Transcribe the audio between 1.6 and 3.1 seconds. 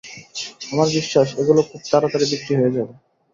খুব তাড়াতাড়ি বিক্রী হয়ে যাবে।